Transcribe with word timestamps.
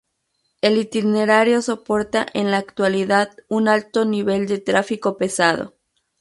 El 0.61 0.79
itinerario 0.79 1.61
soporta 1.61 2.25
en 2.33 2.49
la 2.49 2.57
actualidad 2.57 3.37
un 3.49 3.67
alto 3.67 4.03
nivel 4.03 4.47
de 4.47 4.57
tráfico 4.57 5.15
pesado. 5.15 5.75